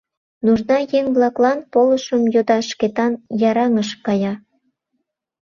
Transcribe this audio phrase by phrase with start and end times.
[0.45, 3.13] Нужна еҥ-влаклан полышым йодаш Шкетан
[3.49, 4.33] Яраҥыш кая.